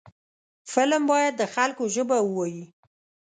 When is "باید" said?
1.11-1.33